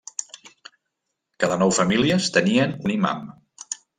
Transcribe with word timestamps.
Cada 1.43 1.59
nou 1.63 1.75
famílies 1.79 2.31
tenien 2.39 2.75
un 2.87 2.97
imam. 2.97 3.25